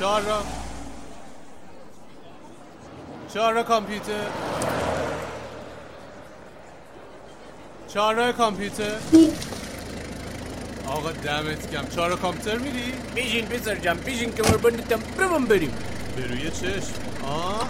چهار 0.00 0.22
را. 0.22 0.42
چهار 3.34 3.52
را 3.52 3.62
کامپیوتر. 3.62 4.26
چهار 7.88 8.14
را 8.14 8.32
کامپیوتر. 8.32 8.94
آقا 10.86 11.10
دمت 11.10 11.70
کم 11.70 11.88
چهار 11.88 12.10
را 12.10 12.16
کامپیوتر 12.16 12.58
میری؟ 12.58 12.92
بیشین 13.14 13.46
پسر 13.46 13.74
جم 13.74 13.94
بیشین 13.94 14.34
که 14.34 14.42
مربندتم 14.42 15.00
برم 15.18 15.44
بریم 15.44 15.72
به 16.16 16.26
روی 16.26 16.50
چشم. 16.50 16.92
آه, 17.24 17.60
آه. 17.60 17.68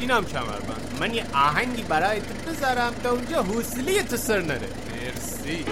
اینم 0.00 0.24
کمربند. 0.24 0.96
من 1.00 1.14
یه 1.14 1.24
آهنگی 1.34 1.82
برای 1.82 2.20
تو 2.20 2.50
بذارم 2.50 2.94
تا 3.02 3.10
اونجا 3.10 3.42
حوصله 3.42 4.02
تو 4.02 4.16
سر 4.16 4.40
نره. 4.40 4.68
مرسی. 4.92 5.64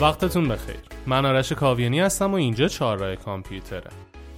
وقتتون 0.00 0.48
بخیر. 0.48 0.76
من 1.06 1.26
آرش 1.26 1.52
کاویانی 1.52 2.00
هستم 2.00 2.30
و 2.32 2.34
اینجا 2.34 2.68
چهارراه 2.68 3.16
کامپیوتره. 3.16 3.90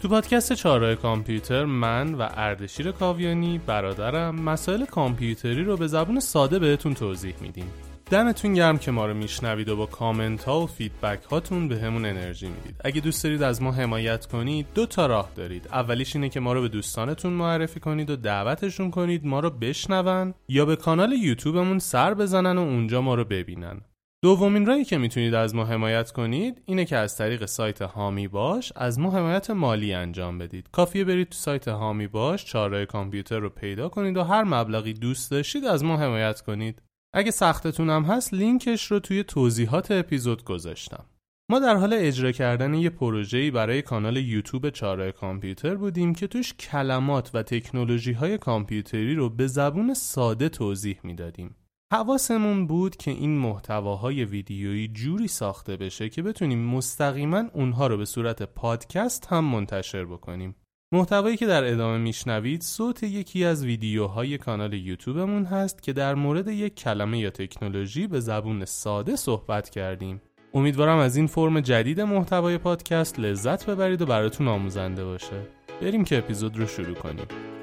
تو 0.02 0.08
پادکست 0.08 0.52
چهارراه 0.52 0.94
کامپیوتر 0.94 1.64
من 1.64 2.14
و 2.14 2.28
اردشیر 2.36 2.92
کاویانی 2.92 3.60
برادرم 3.66 4.34
مسائل 4.34 4.84
کامپیوتری 4.84 5.64
رو 5.64 5.76
به 5.76 5.86
زبون 5.86 6.20
ساده 6.20 6.58
بهتون 6.58 6.94
توضیح 6.94 7.34
میدیم. 7.40 7.70
دمتون 8.10 8.54
گرم 8.54 8.78
که 8.78 8.90
ما 8.90 9.06
رو 9.06 9.14
میشنوید 9.14 9.68
و 9.68 9.76
با 9.76 9.86
کامنت 9.86 10.44
ها 10.44 10.60
و 10.60 10.66
feedback 10.66 11.22
هاتون 11.22 11.68
بهمون 11.68 12.04
انرژی 12.04 12.46
می‌دید. 12.46 12.76
اگه 12.84 13.00
دوست 13.00 13.24
دارید 13.24 13.42
از 13.42 13.62
ما 13.62 13.72
حمایت 13.72 14.26
کنید 14.26 14.66
دو 14.74 14.86
تا 14.86 15.06
راه 15.06 15.30
دارید. 15.36 15.68
اولیش 15.72 16.16
اینه 16.16 16.28
که 16.28 16.40
ما 16.40 16.52
رو 16.52 16.60
به 16.62 16.68
دوستانتون 16.68 17.32
معرفی 17.32 17.80
کنید 17.80 18.10
و 18.10 18.16
دعوتشون 18.16 18.90
کنید 18.90 19.26
ما 19.26 19.40
رو 19.40 19.50
بشنون 19.50 20.34
یا 20.48 20.64
به 20.64 20.76
کانال 20.76 21.12
یوتیوبمون 21.12 21.78
سر 21.78 22.14
بزنن 22.14 22.58
و 22.58 22.60
اونجا 22.60 23.00
ما 23.00 23.14
رو 23.14 23.24
ببینن. 23.24 23.80
دومین 24.22 24.66
راهی 24.66 24.84
که 24.84 24.98
می‌تونید 24.98 25.34
از 25.34 25.54
ما 25.54 25.64
حمایت 25.64 26.10
کنید 26.10 26.62
اینه 26.64 26.84
که 26.84 26.96
از 26.96 27.16
طریق 27.16 27.44
سایت 27.44 27.82
هامی 27.82 28.28
باش 28.28 28.72
از 28.76 28.98
ما 28.98 29.10
حمایت 29.10 29.50
مالی 29.50 29.94
انجام 29.94 30.38
بدید. 30.38 30.68
کافیه 30.72 31.04
برید 31.04 31.28
تو 31.28 31.34
سایت 31.34 31.68
هامی 31.68 32.06
باش 32.06 32.44
چاره 32.44 32.86
کامپیوتر 32.86 33.38
رو 33.38 33.48
پیدا 33.48 33.88
کنید 33.88 34.16
و 34.16 34.22
هر 34.22 34.44
مبلغی 34.44 34.92
دوست 34.92 35.30
داشتید 35.30 35.64
از 35.64 35.84
ما 35.84 35.96
حمایت 35.96 36.40
کنید. 36.40 36.82
اگه 37.14 37.30
سختتون 37.30 37.90
هم 37.90 38.02
هست 38.02 38.34
لینکش 38.34 38.90
رو 38.90 38.98
توی 38.98 39.24
توضیحات 39.24 39.90
اپیزود 39.90 40.44
گذاشتم. 40.44 41.04
ما 41.50 41.58
در 41.58 41.76
حال 41.76 41.92
اجرا 41.92 42.32
کردن 42.32 42.74
یه 42.74 42.90
پروژه‌ای 42.90 43.50
برای 43.50 43.82
کانال 43.82 44.16
یوتیوب 44.16 44.70
چاره 44.70 45.12
کامپیوتر 45.12 45.74
بودیم 45.74 46.14
که 46.14 46.26
توش 46.26 46.54
کلمات 46.54 47.30
و 47.34 47.42
تکنولوژی 47.42 48.12
های 48.12 48.38
کامپیوتری 48.38 49.14
رو 49.14 49.30
به 49.30 49.46
زبون 49.46 49.94
ساده 49.94 50.48
توضیح 50.48 51.00
می‌دادیم. 51.02 51.56
حواسمون 51.92 52.66
بود 52.66 52.96
که 52.96 53.10
این 53.10 53.38
محتواهای 53.38 54.24
ویدیویی 54.24 54.88
جوری 54.88 55.28
ساخته 55.28 55.76
بشه 55.76 56.08
که 56.08 56.22
بتونیم 56.22 56.58
مستقیما 56.58 57.44
اونها 57.52 57.86
رو 57.86 57.96
به 57.96 58.04
صورت 58.04 58.42
پادکست 58.42 59.26
هم 59.26 59.44
منتشر 59.44 60.04
بکنیم. 60.04 60.56
محتوایی 60.92 61.36
که 61.36 61.46
در 61.46 61.64
ادامه 61.64 61.98
میشنوید 61.98 62.62
صوت 62.62 63.02
یکی 63.02 63.44
از 63.44 63.64
ویدیوهای 63.64 64.38
کانال 64.38 64.72
یوتیوبمون 64.72 65.44
هست 65.44 65.82
که 65.82 65.92
در 65.92 66.14
مورد 66.14 66.48
یک 66.48 66.74
کلمه 66.74 67.18
یا 67.18 67.30
تکنولوژی 67.30 68.06
به 68.06 68.20
زبون 68.20 68.64
ساده 68.64 69.16
صحبت 69.16 69.70
کردیم. 69.70 70.22
امیدوارم 70.54 70.98
از 70.98 71.16
این 71.16 71.26
فرم 71.26 71.60
جدید 71.60 72.00
محتوای 72.00 72.58
پادکست 72.58 73.20
لذت 73.20 73.70
ببرید 73.70 74.02
و 74.02 74.06
براتون 74.06 74.48
آموزنده 74.48 75.04
باشه. 75.04 75.46
بریم 75.82 76.04
که 76.04 76.18
اپیزود 76.18 76.56
رو 76.56 76.66
شروع 76.66 76.94
کنیم. 76.94 77.55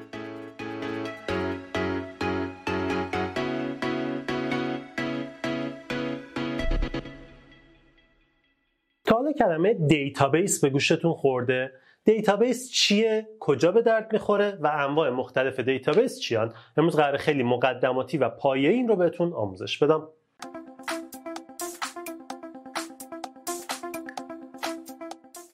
کلمه 9.34 9.74
database 9.74 10.62
به 10.62 10.70
گوشتون 10.70 11.14
خورده. 11.14 11.72
database 12.06 12.72
چیه؟ 12.72 13.28
کجا 13.40 13.72
به 13.72 13.82
درد 13.82 14.14
می‌خوره؟ 14.14 14.58
و 14.62 14.68
انواع 14.68 15.10
مختلف 15.10 15.60
database 15.60 16.20
چیان؟ 16.20 16.54
امروز 16.78 16.96
قراره 16.96 17.18
خیلی 17.18 17.44
مقدماتی 17.44 18.18
و 18.18 18.30
پایه 18.30 18.70
این 18.70 18.88
رو 18.88 18.96
بهتون 18.96 19.34
آموزش 19.34 19.78
بدم. 19.78 20.08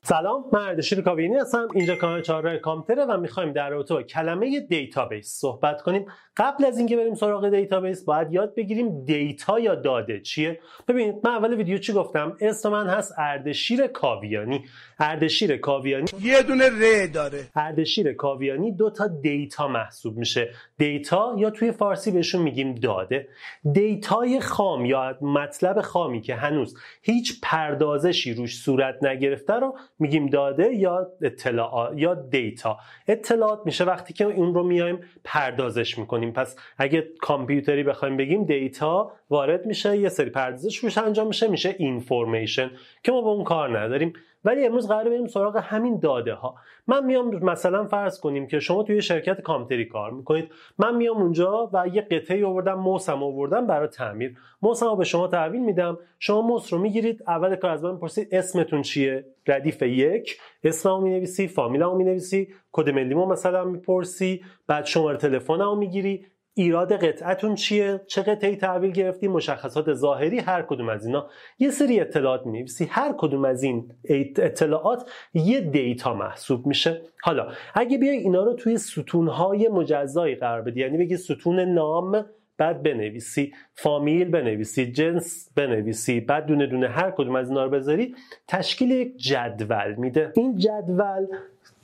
سلام 0.09 0.45
من 0.53 0.59
اردشیر 0.59 1.01
کاویانی 1.01 1.35
هستم. 1.35 1.67
اینجا 1.75 1.95
کانال 1.95 2.21
چهارراه 2.21 2.57
کامپیوتره 2.57 3.05
و 3.05 3.17
می‌خوایم 3.17 3.53
در 3.53 3.69
رابطه 3.69 3.93
با 3.93 4.03
کلمه 4.03 4.59
database 4.59 5.27
صحبت 5.27 5.81
کنیم. 5.81 6.05
قبل 6.37 6.65
از 6.65 6.77
اینکه 6.77 6.97
بریم 6.97 7.15
سراغ 7.15 7.49
database 7.49 8.03
باید 8.03 8.33
یاد 8.33 8.55
بگیریم 8.55 9.05
data 9.05 9.59
یا 9.59 9.75
داده 9.75 10.19
چیه؟ 10.19 10.59
ببینید 10.87 11.15
من 11.23 11.31
اول 11.31 11.53
ویدیو 11.53 11.77
چی 11.77 11.93
گفتم؟ 11.93 12.37
اسم 12.41 12.69
من 12.69 12.87
هست 12.87 13.13
اردشیر 13.17 13.87
کاویانی. 13.87 14.65
اردشیر 14.99 15.57
کاویانی 15.57 16.05
یه 16.21 16.43
دونه 16.43 16.69
ر 16.69 17.07
داره. 17.07 17.47
اردشیر 17.55 18.13
کاویانی 18.13 18.71
دو 18.71 18.89
تا 18.89 19.07
data 19.07 19.67
محسوب 19.67 20.17
میشه. 20.17 20.49
data 20.77 21.35
یا 21.37 21.49
توی 21.49 21.71
فارسی 21.71 22.11
بهشون 22.11 22.41
میگیم 22.41 22.75
داده. 22.75 23.27
data 23.71 24.25
ی 24.25 24.39
خام 24.39 24.85
یا 24.85 25.17
مطلب 25.21 25.81
خامی 25.81 26.21
که 26.21 26.35
هنوز 26.35 26.77
هیچ 27.01 27.39
پردازشی 27.43 28.33
روش 28.33 28.57
صورت 28.57 29.03
نگرفته 29.03 29.53
رو 29.53 29.75
میگیم 29.99 30.27
داده 30.27 30.73
یا 30.73 31.07
اطلاعات 31.21 31.97
یا 31.97 32.13
data. 32.13 32.77
اطلاعات 33.07 33.59
میشه 33.65 33.83
وقتی 33.83 34.13
که 34.13 34.25
اون 34.25 34.53
رو 34.53 34.63
میایم 34.63 34.99
پردازش 35.23 35.97
می‌کنیم. 35.97 36.31
پس 36.31 36.55
اگه 36.77 37.07
کامپیوتری 37.21 37.83
بخوایم 37.83 38.17
بگیم 38.17 38.45
data 38.45 39.11
وارد 39.29 39.65
میشه 39.65 39.97
یه 39.97 40.09
سری 40.09 40.29
پردازش 40.29 40.77
روش 40.77 40.97
انجام 40.97 41.27
میشه 41.27 41.47
میشه 41.47 41.75
information 41.77 42.71
که 43.03 43.11
ما 43.11 43.21
با 43.21 43.31
اون 43.31 43.43
کار 43.43 43.79
نداریم. 43.79 44.13
ولی 44.43 44.65
امروز 44.65 44.87
قرار 44.87 45.09
بریم 45.09 45.27
سراغ 45.27 45.57
همین 45.57 45.99
داده 45.99 46.33
ها 46.33 46.55
من 46.87 47.05
میام 47.05 47.43
مثلا 47.43 47.85
فرض 47.85 48.19
کنیم 48.19 48.47
که 48.47 48.59
شما 48.59 48.83
توی 48.83 49.01
شرکت 49.01 49.41
کامپیوتری 49.41 49.85
کار 49.85 50.11
می‌کنید. 50.11 50.51
من 50.77 50.95
میام 50.95 51.17
اونجا 51.17 51.69
و 51.73 51.87
یه 51.93 52.01
قطعه 52.01 52.45
آوردم 52.45 52.73
موسم 52.73 53.23
آوردم 53.23 53.67
برای 53.67 53.87
تعمیر. 53.87 54.37
موسم 54.61 54.85
رو 54.85 54.95
به 54.95 55.03
شما 55.03 55.27
تحویل 55.27 55.61
میدم. 55.61 55.97
شما 56.19 56.41
موس 56.41 56.73
رو 56.73 56.79
می‌گیرید. 56.79 57.23
اول 57.27 57.55
کار 57.55 57.71
از 57.71 57.83
من 57.83 57.91
می‌پرسید 57.91 58.27
اسمتون 58.31 58.81
چیه؟ 58.81 59.25
ردیف 59.47 59.81
یک. 59.81 60.37
اسممو 60.63 61.01
می‌نویسی 61.01 61.47
فامیلمو 61.47 61.95
می‌نویسی 61.95 62.47
کد 62.71 62.89
ملیمو 62.89 63.25
مثلا 63.25 63.63
می‌پرسی. 63.63 64.41
بعد 64.67 64.85
شماره 64.85 65.17
تلفنمو 65.17 65.75
می‌گیری. 65.75 66.25
ایراد 66.53 66.93
قطعتون 66.93 67.55
چیه؟ 67.55 68.01
چه 68.07 68.21
قطعی 68.21 68.55
تحویل 68.55 68.91
گرفتی 68.91 69.27
مشخصات 69.27 69.93
ظاهری 69.93 70.39
هر 70.39 70.61
کدوم 70.61 70.89
از 70.89 71.05
اینا. 71.05 71.29
یه 71.59 71.69
سری 71.69 71.99
اطلاعات 71.99 72.47
نویسی 72.47 72.85
هر 72.85 73.13
کدوم 73.17 73.45
از 73.45 73.63
این 73.63 73.91
اطلاعات 74.37 75.09
یه 75.33 75.61
دیتا 75.61 76.13
محسوب 76.13 76.65
میشه. 76.65 77.01
حالا 77.21 77.51
اگه 77.73 77.97
بیای 77.97 78.17
اینا 78.17 78.43
رو 78.43 78.53
توی 78.53 78.77
ستونهای 78.77 79.67
مجزایی 79.67 80.35
قرار 80.35 80.61
بدی 80.61 80.79
یعنی 80.79 80.97
بگی 80.97 81.17
ستون 81.17 81.59
نام 81.59 82.25
بعد 82.57 82.83
بنویسی 82.83 83.53
فامیل 83.73 84.29
بنویسی 84.29 84.91
جنس 84.91 85.49
بنویسی 85.55 86.19
بعد 86.19 86.45
دونه 86.45 86.67
دونه 86.67 86.87
هر 86.87 87.11
کدوم 87.11 87.35
از 87.35 87.49
اینا 87.49 87.63
رو 87.63 87.69
بذاری 87.69 88.15
تشکیل 88.47 88.91
یک 88.91 89.17
جدول 89.17 89.95
میده. 89.97 90.33
این 90.35 90.57
جدول 90.57 91.27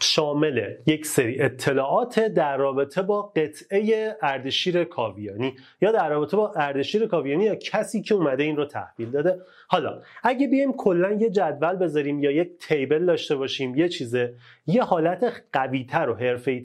شامل 0.01 0.73
یک 0.85 1.05
سری 1.05 1.41
اطلاعات 1.41 2.19
در 2.19 2.57
رابطه 2.57 3.01
با 3.01 3.21
قطعه 3.21 4.15
اردشیر 4.21 4.83
کاویانی 4.83 5.55
یا 5.81 5.91
در 5.91 6.09
رابطه 6.09 6.37
با 6.37 6.53
اردشیر 6.55 7.07
کاویانی 7.07 7.43
یا 7.43 7.55
کسی 7.55 8.01
که 8.01 8.15
اومده 8.15 8.43
این 8.43 8.55
رو 8.55 8.65
تحویل 8.65 9.11
داده. 9.11 9.41
حالا 9.67 10.01
اگه 10.23 10.47
بیایم 10.47 10.73
کلا 10.73 11.11
یه 11.11 11.29
جدول 11.29 11.75
بذاریم 11.75 12.23
یا 12.23 12.31
یک 12.31 12.51
تیبل 12.59 13.05
داشته 13.05 13.35
باشیم 13.35 13.75
یه 13.75 13.89
چیزه 13.89 14.33
یه 14.67 14.83
حالت 14.83 15.43
قویتر 15.53 16.09
و 16.09 16.15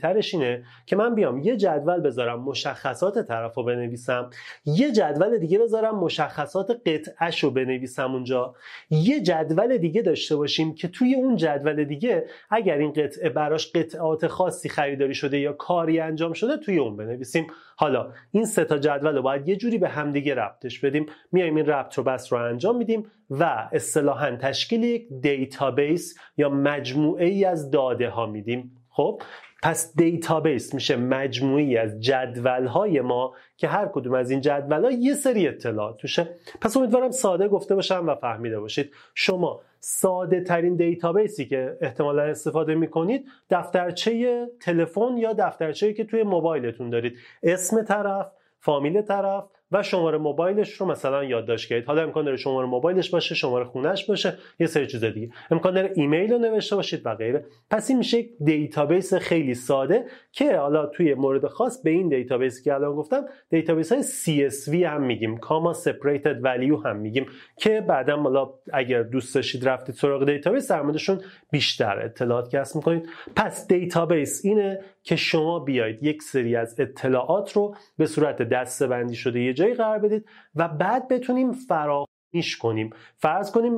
ترش 0.01 0.35
اینه 0.35 0.65
که 0.87 0.97
من 0.97 1.15
بیام 1.15 1.39
یه 1.39 1.57
جدول 1.57 2.01
بذارم 2.01 2.41
مشخصات 2.41 3.27
طرف 3.27 3.55
رو 3.55 3.65
بنویسم 3.65 4.31
یه 4.65 4.93
جدول 4.93 5.39
دیگه 5.39 5.59
بذارم 5.59 5.99
مشخصات 5.99 6.71
قطعش 6.87 7.45
رو 7.45 7.51
بنویسم 7.51 8.13
اونجا. 8.13 8.55
یه 8.91 9.21
جدول 9.21 9.77
دیگه 9.77 10.03
داشته 10.03 10.37
باشیم 10.37 10.75
که 10.75 10.89
توی 10.89 11.15
اون 11.15 11.37
جدول 11.37 11.85
دیگه 11.85 12.25
اگر 12.51 12.79
این 12.79 12.93
قطعه 12.93 13.20
براش 13.29 13.73
قطعات 13.73 14.27
خاصی 14.27 14.69
خریداری 14.69 15.15
شده 15.15 15.39
یا 15.39 15.53
کاری 15.53 16.01
انجام 16.01 16.33
شده 16.33 16.57
توی 16.57 16.79
اون 16.79 16.97
بنویسیم. 16.97 17.47
حالا 17.77 18.13
این 18.31 18.45
سه 18.45 18.65
تا 18.65 18.79
جدول 18.79 19.17
رو 19.17 19.23
باید 19.23 19.49
یه 19.49 19.57
جوری 19.57 19.79
به 19.79 19.89
همدیگه 19.89 20.35
ربطش 20.35 20.79
بدیم. 20.79 21.07
میایم 21.33 21.57
این 21.57 21.67
ربط 21.67 21.95
رو 21.95 22.05
بس 22.05 22.33
رو 22.33 22.39
انجام 22.39 22.77
میدیم 22.77 23.07
و 23.31 23.69
اصطلاحا 23.73 24.37
تشکیل 24.37 24.83
یک 24.83 25.07
database 25.21 26.19
یا 26.37 26.49
مجموعه 26.49 27.27
ای 27.27 27.45
از 27.45 27.71
داده 27.71 28.09
ها 28.09 28.27
میدیم. 28.27 28.77
خب؟ 28.91 29.23
پس 29.63 29.97
database 29.97 30.75
میشه 30.75 30.97
مجموعه‌ای 30.97 31.77
از 31.77 32.01
جدول 32.01 32.67
های 32.67 33.01
ما 33.01 33.35
که 33.57 33.69
هر 33.69 33.87
کدوم 33.87 34.15
از 34.15 34.31
این 34.31 34.41
جدول 34.41 34.85
ها 34.85 34.91
یه 34.91 35.15
سری 35.15 35.49
اطلاعات 35.49 35.97
توشه 35.97 36.29
پس 36.61 36.77
امیدوارم 36.77 37.11
ساده 37.11 37.49
گفته 37.49 37.75
باشم 37.75 38.09
و 38.09 38.15
فهمیده 38.15 38.61
باشید. 38.61 38.93
شما 39.15 39.61
ساده 39.81 40.41
ترین 40.41 40.77
database 40.77 41.37
ی 41.37 41.45
که 41.45 41.77
احتمالا 41.81 42.23
استفاده 42.23 42.75
می‌کنید 42.75 43.27
دفترچه 43.51 44.47
تلفن 44.61 45.17
یا 45.17 45.33
دفترچه‌ای 45.33 45.95
که 45.95 46.05
توی 46.05 46.23
موبایلتون 46.23 46.91
دارید. 46.91 47.19
اسم 47.43 47.83
طرف 47.83 48.27
فامیل 48.59 49.03
طرف 49.03 49.45
و 49.73 49.83
شماره 49.83 50.19
موبایلش 50.19 50.73
رو 50.73 50.87
مثلا 50.87 51.25
یادداشت 51.25 51.69
کنید. 51.69 51.85
حالا 51.85 52.03
امکان 52.03 52.25
داره 52.25 52.37
شماره 52.37 52.67
موبایلش 52.67 53.11
باشه 53.11 53.35
شماره 53.35 53.65
خونش 53.65 54.07
باشه 54.07 54.39
یه 54.61 54.67
سری 54.67 54.87
چیز 54.87 55.05
دیگه. 55.05 55.31
امکان 55.51 55.75
داره 55.75 55.93
ایمیل 55.95 56.33
رو 56.33 56.39
نوشته 56.39 56.77
باشید 56.77 57.03
و 57.05 57.15
غیره. 57.15 57.45
پس 57.71 57.91
این 57.91 57.99
میشه 57.99 58.19
یک 58.19 58.31
database 58.45 59.15
خیلی 59.15 59.55
ساده 59.55 60.05
که 60.33 60.57
حالا 60.57 60.87
توی 60.87 61.15
مورد 61.15 61.47
خاص 61.47 61.83
به 61.83 61.91
این 61.91 62.09
database 62.09 62.63
که 62.63 62.75
الان 62.75 62.95
گفتم 62.95 63.25
database 63.51 63.93
های 63.93 64.03
CSV 64.03 64.75
هم 64.75 65.03
میگیم. 65.03 65.37
comma 65.37 65.75
separated 65.75 66.43
value 66.45 66.87
هم 66.87 66.97
میگیم 66.97 67.27
که 67.57 67.81
بعدا 67.81 68.17
حالا 68.17 68.51
اگر 68.73 69.03
دوست 69.03 69.35
داشتید 69.35 69.69
رفتید 69.69 69.95
سراغ 69.95 70.27
database 70.27 70.71
در 70.71 70.83
موردشون 70.83 71.21
بیشتر 71.51 72.03
اطلاعات 72.05 72.57
کسب 72.57 72.77
می‌کنید. 72.77 73.09
پس 73.37 73.69
database 73.69 74.41
اینه 74.45 74.81
که 75.03 75.17
شما 75.17 75.59
بیاید 75.59 76.03
یک 76.03 76.23
سری 76.23 76.57
از 76.57 76.81
اطلاعات 76.81 77.53
رو 77.53 77.77
به 77.99 78.07
صورت 78.07 78.43
دسته 78.43 78.87
بندی 78.87 79.15
شده 79.15 79.41
یه 79.41 79.55
جایی 79.61 79.75
قرار 79.75 79.99
بدید 79.99 80.29
و 80.55 80.69
بعد 80.69 81.09
بتونیم 81.09 81.53
فراخونیش 81.53 82.57
کنیم. 82.61 82.91
فرض 83.17 83.51
کنیم 83.51 83.75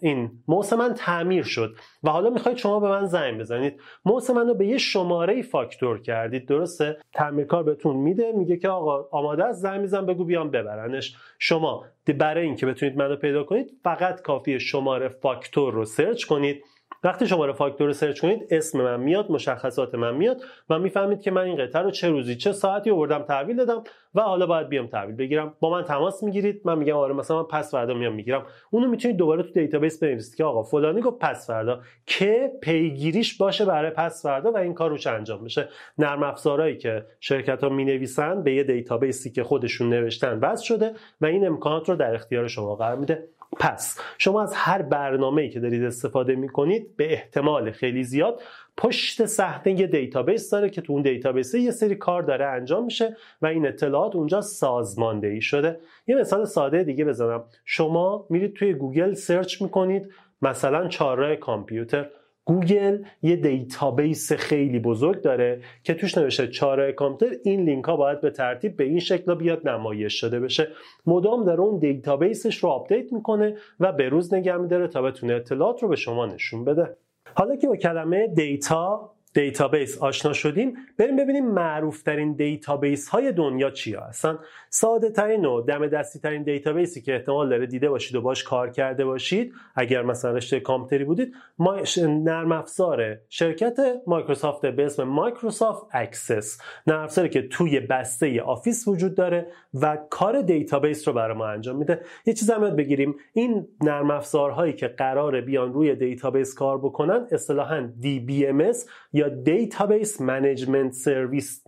این 0.00 0.30
موس 0.48 0.72
من 0.72 0.94
تعمیر 0.94 1.42
شد 1.42 1.74
و 2.02 2.10
حالا 2.10 2.30
می‌خواید 2.30 2.58
شما 2.58 2.80
به 2.80 2.88
من 2.88 3.06
زنگ 3.06 3.40
بزنید. 3.40 3.80
موس 4.04 4.30
من 4.30 4.46
رو 4.48 4.54
به 4.54 4.66
یه 4.66 4.78
شماره 4.78 5.42
فاکتور 5.42 6.02
کردید. 6.02 6.48
درسته؟ 6.48 6.96
تعمیرکار 7.12 7.62
بهتون 7.62 7.96
میده 7.96 8.32
میگه 8.32 8.56
که 8.56 8.68
آقا 8.68 9.18
آماده 9.18 9.44
است 9.44 9.62
زنگ 9.62 9.80
میزن 9.80 10.06
بگو 10.06 10.24
بیام 10.24 10.50
ببرنش. 10.50 11.16
شما 11.38 11.84
برای 12.18 12.46
اینکه 12.46 12.66
بتونید 12.66 12.96
منو 12.96 13.16
پیدا 13.16 13.44
کنید 13.44 13.70
فقط 13.84 14.22
کافیه 14.22 14.60
شماره 14.60 15.08
فاکتور 15.08 15.72
رو 15.72 15.84
search 15.84 16.24
کنید. 16.24 16.64
وقتی 17.04 17.26
شماره 17.26 17.52
فاکتور 17.52 17.86
رو 17.86 17.92
search 17.92 18.20
کنید 18.20 18.46
اسم 18.50 18.82
من 18.82 19.00
میاد 19.00 19.30
مشخصات 19.30 19.94
من 19.94 20.14
میاد 20.14 20.42
و 20.70 20.78
می‌فهمید 20.78 21.20
که 21.20 21.30
من 21.30 21.42
این 21.42 21.56
قطعه 21.56 21.82
رو 21.82 21.90
چه 21.90 22.08
روزی 22.08 22.36
چه 22.36 22.52
ساعتی 22.52 22.90
آوردم 22.90 23.22
تحویل 23.22 23.56
دادم 23.56 23.84
و 24.14 24.20
حالا 24.20 24.46
باید 24.46 24.68
بیام 24.68 24.86
تحویل 24.86 25.16
بگیرم. 25.16 25.54
با 25.60 25.70
من 25.70 25.84
تماس 25.84 26.22
می‌گیرید. 26.22 26.60
من 26.64 26.78
میگم 26.78 26.96
آره 26.96 27.14
مثلا 27.14 27.36
من 27.36 27.42
پس 27.42 27.70
فردا 27.70 27.94
میام 27.94 28.14
می‌گیرم. 28.14 28.46
اونو 28.70 28.88
می‌تونید 28.88 29.16
دوباره 29.16 29.42
تو 29.42 29.50
database 29.50 30.02
بنویسید 30.02 30.34
که 30.34 30.44
آقا 30.44 30.62
فلانی 30.62 31.00
گفت 31.00 31.18
پس 31.18 31.46
فردا. 31.46 31.80
که 32.06 32.52
پیگیریش 32.62 33.36
باشه 33.36 33.64
برای 33.64 33.90
پس 33.90 34.22
فردا 34.22 34.52
و 34.52 34.56
این 34.56 34.74
کار 34.74 34.90
روش 34.90 35.06
انجام 35.06 35.44
بشه. 35.44 35.68
نرم 35.98 36.22
افزارهایی 36.22 36.76
که 36.76 37.06
شرکت 37.20 37.64
ها 37.64 37.68
می 37.68 37.84
نویسن 37.84 38.42
به 38.42 38.54
یه 38.54 38.64
database 38.64 39.23
ی 39.23 39.30
که 39.30 39.44
خودشون 39.44 39.88
نوشتن 39.88 40.38
وصل 40.38 40.64
شده 40.64 40.94
و 41.20 41.26
این 41.26 41.46
امکانات 41.46 41.88
رو 41.88 41.96
در 41.96 42.14
اختیار 42.14 42.48
شما 42.48 42.76
قرار 42.76 42.96
میده. 42.96 43.28
پس 43.60 43.98
شما 44.18 44.42
از 44.42 44.54
هر 44.54 44.82
برنامه‌ای 44.82 45.50
که 45.50 45.60
دارید 45.60 45.84
استفاده 45.84 46.34
می‌کنید 46.34 46.96
به 46.96 47.12
احتمال 47.12 47.70
خیلی 47.70 48.04
زیاد 48.04 48.42
پشت 48.76 49.26
صحنه 49.26 49.80
یه 49.80 49.86
database 49.86 50.50
داره 50.50 50.70
که 50.70 50.80
تو 50.80 50.92
اون 50.92 51.02
database 51.02 51.54
یه 51.54 51.70
سری 51.70 51.94
کار 51.94 52.22
داره 52.22 52.46
انجام 52.46 52.84
میشه 52.84 53.16
و 53.42 53.46
این 53.46 53.66
اطلاعات 53.66 54.16
اونجا 54.16 54.40
سازماندهی 54.40 55.40
شده. 55.40 55.80
یه 56.06 56.16
مثال 56.16 56.44
ساده 56.44 56.84
دیگه 56.84 57.04
بزنم. 57.04 57.44
شما 57.64 58.26
میرید 58.30 58.54
توی 58.54 58.74
گوگل 58.74 59.14
search 59.14 59.62
می‌کنید 59.62 60.12
مثلا 60.42 60.88
چهارراه 60.88 61.36
کامپیوتر. 61.36 62.08
گوگل 62.44 63.04
یه 63.22 63.36
database 63.36 64.32
خیلی 64.32 64.78
بزرگ 64.78 65.22
داره 65.22 65.60
که 65.82 65.94
توش 65.94 66.18
نوشته 66.18 66.48
چهارراه 66.48 66.92
کامپیوتر. 66.92 67.36
این 67.44 67.64
لینک 67.64 67.84
ها 67.84 67.96
باید 67.96 68.20
به 68.20 68.30
ترتیب 68.30 68.76
به 68.76 68.84
این 68.84 68.98
شکل 68.98 69.34
بیاد 69.34 69.68
نمایش 69.68 70.20
شده 70.20 70.40
بشه. 70.40 70.68
مدام 71.06 71.44
داره 71.44 71.60
اون 71.60 71.78
database 71.78 72.40
ش 72.40 72.56
رو 72.56 72.68
update 72.68 73.12
می‌کنه 73.12 73.56
و 73.80 73.92
به 73.92 74.08
روز 74.08 74.34
نگه 74.34 74.56
میداره 74.56 74.88
تا 74.88 75.02
بتونه 75.02 75.34
اطلاعات 75.34 75.82
رو 75.82 75.88
به 75.88 75.96
شما 75.96 76.26
نشون 76.26 76.64
بده. 76.64 76.96
حالا 77.34 77.56
که 77.56 77.68
با 77.68 77.76
کلمه 77.76 78.26
data 78.26 79.10
database 79.34 79.98
آشنا 79.98 80.32
شدیم. 80.32 80.76
بریم 80.98 81.16
ببینیم 81.16 81.46
معروف 81.46 82.02
ترین 82.02 82.32
database 82.32 83.08
های 83.08 83.32
دنیا 83.32 83.70
چی 83.70 83.94
هستن. 83.94 84.38
ساده 84.70 85.10
ترین 85.10 85.44
و 85.44 85.60
دم 85.60 85.86
دستی 85.86 86.18
ترین 86.18 86.42
database 86.42 86.95
ی 86.95 87.02
که 87.02 87.14
احتمال 87.14 87.48
داره 87.48 87.66
دیده 87.66 87.88
باشید 87.88 88.16
و 88.16 88.20
باش 88.20 88.44
کار 88.44 88.70
کرده 88.70 89.04
باشید. 89.04 89.52
اگر 89.74 90.02
مثلا 90.02 90.30
رشته 90.30 90.60
کامپیوتری 90.60 91.04
بودید 91.04 91.34
ما 91.58 91.82
نرم 91.98 92.52
افزار 92.52 93.18
شرکت 93.28 93.78
مایکروسافت 94.06 94.66
به 94.66 94.84
اسم 94.84 95.02
Microsoft 95.02 95.86
Access. 95.92 96.60
نرم 96.86 97.02
افزاری 97.02 97.28
که 97.28 97.48
توی 97.48 97.80
بسته 97.80 98.42
Office 98.42 98.88
وجود 98.88 99.14
داره 99.14 99.46
و 99.74 99.98
کار 100.10 100.42
database 100.42 101.08
رو 101.08 101.14
برای 101.14 101.36
ما 101.36 101.46
انجام 101.46 101.76
میده. 101.76 102.00
یه 102.26 102.34
چیز 102.34 102.50
هم 102.50 102.76
بگیم. 102.76 103.14
این 103.32 103.68
نرم 103.80 104.10
افزارهایی 104.10 104.72
که 104.72 104.88
قراره 104.88 105.40
بیان 105.40 105.72
روی 105.72 105.94
database 105.94 106.54
کار 106.54 106.78
بکنن 106.78 107.26
اصطلاحا 107.30 107.90
DBMS 108.02 108.76
یا 109.12 109.21
database 109.28 110.20
management 110.20 110.92
service 110.92 111.64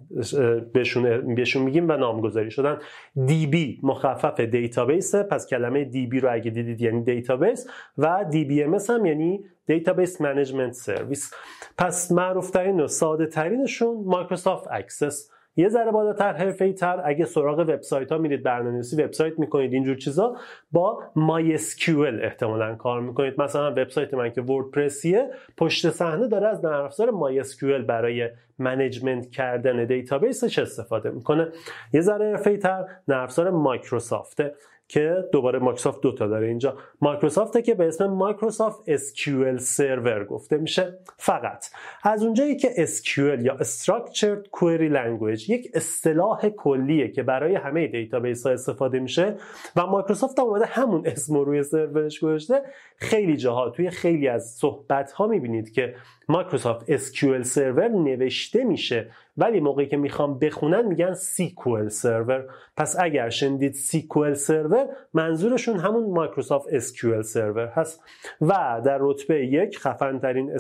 بهشون 0.73 1.35
بهشون 1.35 1.63
میگیم 1.63 1.89
و 1.89 1.93
نامگذاری 1.93 2.51
شدن. 2.51 2.79
DB 3.27 3.57
مخفف 3.83 4.41
database 4.41 5.15
پس 5.15 5.47
کلمه 5.47 5.91
DB 5.91 6.23
رو 6.23 6.33
اگه 6.33 6.51
دیدید 6.51 6.81
یعنی 6.81 7.03
database 7.03 7.67
و 7.99 8.25
DBMS 8.31 8.91
هم 8.91 9.07
یعنی 9.07 9.45
database 9.67 10.21
management 10.21 10.73
service 10.73 11.35
پس 11.79 12.13
معروف 12.13 12.51
ترین 12.51 12.81
و 12.81 12.87
ساده 12.87 13.27
ترینشون 13.27 14.05
Microsoft 14.05 14.69
Access. 14.71 15.31
یه 15.57 15.69
ذره 15.69 15.91
بالاتر 15.91 16.33
حرفه‌ای 16.33 16.73
تر 16.73 17.03
اگه 17.05 17.25
سراغ 17.25 17.59
وبسایت 17.59 18.13
ها 18.13 18.19
میرید 18.19 18.43
برنامه‌نویسی 18.43 19.03
وبسایت 19.03 19.39
می‌کنید 19.39 19.73
اینجور 19.73 19.97
چیزا 19.97 20.37
با 20.73 21.03
MySQL 21.17 22.23
احتمالا 22.23 22.75
کار 22.75 23.01
می‌کنید. 23.01 23.41
مثلا 23.41 23.71
وبسایت 23.71 24.15
من 24.15 24.31
که 24.31 24.43
WordPress 24.43 25.15
یه 25.15 25.31
پشت 25.57 25.91
صحنه 25.91 26.29
داره 26.29 26.49
از 26.49 26.65
نرم 26.65 26.85
افزار 26.85 27.09
MySQL 27.09 27.87
برای 27.87 28.29
management 28.59 29.31
کردن 29.31 29.85
database 29.85 30.44
ش 30.44 30.59
استفاده 30.59 31.11
می‌کنه. 31.11 31.49
یه 31.93 32.01
ذره 32.01 32.31
حرفه‌ای 32.31 32.59
تر 32.59 32.85
نرم 33.09 33.23
افزار 33.23 33.51
مایکروسافته 33.51 34.55
که 34.89 35.25
دوباره 35.33 35.59
مایکروسافت 35.59 36.01
دوتا 36.01 36.27
داره 36.27 36.47
اینجا. 36.47 36.77
مایکروسافته 37.01 37.63
که 37.63 37.75
به 37.75 37.87
اسم 37.87 38.07
Microsoft 38.07 38.97
SQL 38.97 39.57
Server 39.59 40.25
گفته 40.25 40.57
میشه. 40.57 40.99
فقط. 41.17 41.67
از 42.03 42.23
اونجایی 42.23 42.57
که 42.57 42.69
SQL 42.69 43.45
یا 43.45 43.57
Structured 43.59 44.59
Query 44.59 44.93
Language 44.95 45.51
یک 45.51 45.71
اصطلاح 45.75 46.49
کلیه 46.49 47.09
که 47.09 47.23
برای 47.23 47.55
همه 47.55 47.87
database 47.87 48.47
ها 48.47 48.53
استفاده 48.53 48.99
میشه 48.99 49.37
و 49.77 49.87
مایکروسافت 49.87 50.39
هم 50.39 50.45
اومده 50.45 50.67
همون 50.67 51.07
اسم 51.07 51.37
روی 51.37 51.63
سرورش 51.63 52.21
گذاشته 52.21 52.63
خیلی 52.97 53.37
جاها 53.37 53.71
توی 53.71 53.91
خیلی 53.91 54.29
از 54.29 54.51
صحبت 54.51 55.13
ها 55.13 55.27
می‌بینید 55.27 55.73
که 55.73 55.95
Microsoft 56.29 56.97
SQL 56.97 57.43
Server 57.43 57.89
نوشته 57.89 58.65
میشه 58.65 59.11
ولی 59.37 59.61
موقعی 59.61 59.87
که 59.87 59.97
می‌خوان 59.97 60.39
بخونن 60.39 60.87
میگن 60.87 61.15
SQL 61.15 61.89
Server. 61.89 62.45
پس 62.77 62.97
اگر 62.99 63.29
شنیدید 63.29 63.75
SQL 63.75 64.33
Server 64.33 64.87
منظورشون 65.15 65.79
همون 65.79 66.11
Microsoft 66.11 66.79
SQL 66.79 67.21
Server 67.21 67.67
هست. 67.67 68.03
و 68.41 68.81
در 68.85 68.99
رتبه 69.01 69.47
یک 69.47 69.79
خفن 69.79 70.19
ترین 70.19 70.59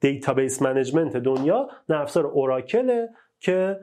database 0.00 0.62
management 0.62 1.16
دنیا 1.16 1.68
نرم‌افزار 1.88 2.26
Oracle 2.26 3.06
که 3.40 3.80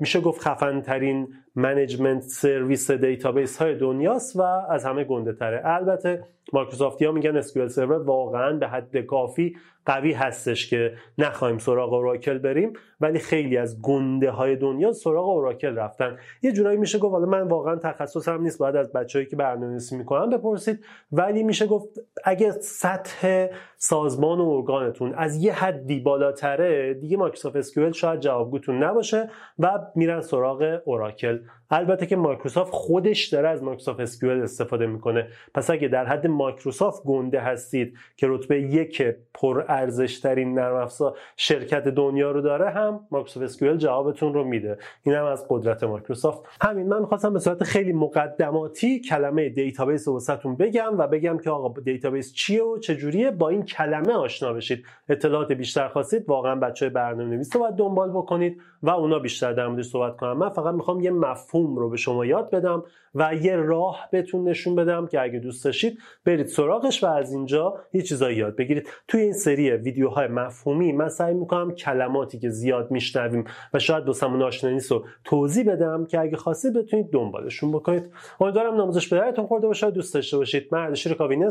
میشه 0.00 0.20
گفت 0.20 0.40
خفن 0.40 0.80
ترین 0.80 1.28
management 1.54 2.22
service 2.22 2.90
database 2.90 3.56
های 3.56 3.74
دنیاست 3.74 4.36
و 4.36 4.42
از 4.42 4.84
همه 4.84 5.04
گنده 5.04 5.32
تره. 5.32 5.62
البته 5.64 6.24
مایکروسافتی 6.52 7.04
ها 7.04 7.12
میگن 7.12 7.36
SQL 7.36 7.68
Server 7.68 8.02
واقعا 8.02 8.52
به 8.52 8.68
حد 8.68 8.96
کافی 8.96 9.56
قوی 9.86 10.12
هستش 10.12 10.70
که 10.70 10.94
نخواهیم 11.18 11.58
سراغ 11.58 11.92
Oracle 11.92 12.38
بریم 12.38 12.72
ولی 13.00 13.18
خیلی 13.18 13.56
از 13.56 13.82
گنده 13.82 14.30
های 14.30 14.56
دنیا 14.56 14.92
سراغ 14.92 15.28
Oracle 15.28 15.76
رفتن. 15.76 16.16
یه 16.42 16.52
جورایی 16.52 16.78
میشه 16.78 16.98
گفت 16.98 17.12
حالا 17.12 17.26
من 17.26 17.42
واقعا 17.42 17.76
تخصصم 17.76 18.42
نیست 18.42 18.58
باید 18.58 18.76
از 18.76 18.92
بچه‌هایی 18.92 19.28
که 19.28 19.36
برنامه‌نویسی 19.36 19.96
می‌کنن 19.96 20.30
بپرسید 20.30 20.84
ولی 21.12 21.42
میشه 21.42 21.66
گفت 21.66 21.88
اگه 22.24 22.50
سطح 22.50 23.46
سازمان 23.76 24.40
و 24.40 24.48
ارگانتون 24.48 25.14
از 25.14 25.44
یه 25.44 25.52
حدی 25.52 26.00
بالاتره 26.00 26.94
دیگه 26.94 27.16
Microsoft 27.16 27.56
SQL 27.56 27.92
شاید 27.92 28.20
جوابگوتون 28.20 28.82
نباشه 28.82 29.30
و 29.62 29.78
میرن 29.94 30.20
سراغ 30.20 30.78
Oracle. 30.84 31.38
البته 31.74 32.06
که 32.06 32.16
مایکروسافت 32.16 32.72
خودش 32.72 33.26
داره 33.26 33.48
از 33.48 33.62
Microsoft 33.62 34.00
SQL 34.00 34.42
استفاده 34.42 34.86
می‌کنه. 34.86 35.28
پس 35.54 35.70
اگه 35.70 35.88
در 35.88 36.06
حد 36.06 36.26
مایکروسافت 36.26 37.02
گنده 37.04 37.40
هستید 37.40 37.96
که 38.16 38.26
رتبه 38.30 38.60
یک 38.60 39.02
پر 39.34 39.64
ارزش 39.68 40.20
ترین 40.20 40.54
نرم 40.58 40.74
افزار 40.74 41.18
شرکت 41.36 41.88
دنیا 41.88 42.30
رو 42.30 42.40
داره 42.40 42.70
هم 42.70 43.00
Microsoft 43.10 43.44
SQL 43.44 43.76
جوابتون 43.76 44.34
رو 44.34 44.44
میده. 44.44 44.78
این 45.02 45.14
هم 45.14 45.24
از 45.24 45.46
قدرت 45.48 45.84
مایکروسافت. 45.84 46.40
همین 46.60 46.88
من 46.88 47.04
خواستم 47.04 47.32
به 47.32 47.38
صورت 47.38 47.64
خیلی 47.64 47.92
مقدماتی 47.92 49.00
کلمه 49.00 49.48
database 49.48 50.08
رو 50.08 50.14
واسهتون 50.14 50.56
بگم 50.56 50.98
و 50.98 51.06
بگم 51.06 51.38
که 51.38 51.50
آقا 51.50 51.80
database 51.80 52.34
چیه 52.34 52.62
و 52.62 52.78
چجوریه. 52.78 53.30
با 53.30 53.48
این 53.48 53.62
کلمه 53.62 54.12
آشنا 54.12 54.52
بشید. 54.52 54.84
اطلاعات 55.08 55.52
بیشتر 55.52 55.88
خواستید 55.88 56.28
واقعا 56.28 56.54
بچه 56.54 56.88
برنامه 56.88 57.30
نویس 57.30 57.56
رو 57.56 57.62
باید 57.62 57.74
دنبال 57.74 58.10
بکنید 58.10 58.60
و 58.82 58.90
اونا 58.90 59.18
بیشتر 59.18 59.52
در 59.52 59.66
موردش 59.66 59.86
صحبت 59.86 60.16
کنن 60.16 60.36
من 60.38 60.48
فقط 60.48 60.74
می‌خوام 60.74 61.00
یه 61.00 61.10
مفهوم 61.10 61.61
رو 61.66 61.90
به 61.90 61.96
شما 61.96 62.26
یاد 62.26 62.50
بدم 62.50 62.84
و 63.14 63.34
یه 63.34 63.56
راه 63.56 64.08
بهتون 64.12 64.48
نشون 64.48 64.74
بدم 64.74 65.06
که 65.06 65.22
اگه 65.22 65.38
دوست 65.38 65.64
داشتید 65.64 65.98
برید 66.24 66.46
سراغش 66.46 67.04
و 67.04 67.06
از 67.06 67.32
اینجا 67.32 67.74
یه 67.92 68.02
چیزایی 68.02 68.36
یاد 68.36 68.56
بگیرید. 68.56 68.88
توی 69.08 69.20
این 69.20 69.32
سری 69.32 69.70
ویدیوهای 69.70 70.28
مفهومی 70.28 70.92
من 70.92 71.08
سعی 71.08 71.34
می‌کنم 71.34 71.74
کلماتی 71.74 72.38
که 72.38 72.48
زیاد 72.48 72.90
میشنویم 72.90 73.44
و 73.74 73.78
شاید 73.78 74.04
دوستمون 74.04 74.42
آشنا 74.42 74.70
نیست 74.70 74.92
توضیح 75.24 75.72
بدم 75.72 76.06
که 76.06 76.20
اگه 76.20 76.36
خواستید 76.36 76.72
بتونید 76.72 77.10
دنبالشون 77.10 77.72
بکنید. 77.72 78.10
امیدوارم 78.40 78.76
ناموزش 78.76 79.08
به 79.08 79.16
درتون 79.16 79.46
خورده 79.46 79.66
باشه. 79.66 79.90
دوست 79.90 80.14
داشته 80.14 80.36
باشید. 80.36 80.68
من 80.72 80.78
اردشیر 80.78 81.14
کاوینی 81.14 81.44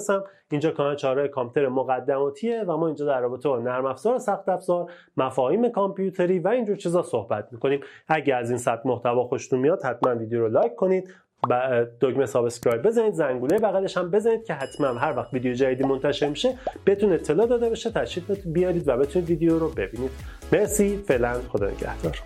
اینجا 0.51 0.71
کانال 0.71 0.95
چهارراه 0.95 1.27
کامپیوتر 1.27 1.69
مقدماتیه 1.69 2.63
و 2.67 2.77
ما 2.77 2.87
اینجا 2.87 3.05
در 3.05 3.21
رابطه 3.21 3.49
با 3.49 3.59
نرم 3.59 3.85
افزار 3.85 4.17
سخت 4.17 4.49
افزار 4.49 4.91
مفاهیم 5.17 5.69
کامپیوتری 5.69 6.39
و 6.39 6.47
اینجور 6.47 6.75
چیزا 6.75 7.03
صحبت 7.03 7.47
می‌کنیم. 7.51 7.79
اگه 8.07 8.35
از 8.35 8.49
این 8.49 8.57
سطح 8.57 8.81
محتوا 8.85 9.23
خوشتون 9.23 9.59
میاد 9.59 9.79
حتما 10.01 10.15
ویدیو 10.15 10.39
رو 10.39 10.49
لایک 10.49 10.75
کنید 10.75 11.09
دکمه 12.01 12.25
subscribe 12.25 12.81
بزنید. 12.81 13.13
زنگوله 13.13 13.59
بغلش 13.59 13.97
هم 13.97 14.11
بزنید 14.11 14.43
که 14.43 14.53
حتما 14.53 14.87
هر 14.87 15.17
وقت 15.17 15.33
ویدیو 15.33 15.53
جدیدی 15.53 15.83
منتشر 15.83 16.29
میشه 16.29 16.57
بهتون 16.85 17.13
اطلاع 17.13 17.47
داده 17.47 17.69
بشه 17.69 17.91
تشریف 17.91 18.31
بیارید 18.45 18.87
و 18.87 18.97
بتونید 18.97 19.29
ویدیو 19.29 19.59
رو 19.59 19.69
ببینید. 19.69 20.11
مرسی 20.53 20.97
فعلا 20.97 21.33
خدا 21.33 21.67
نگهدار. 21.67 22.17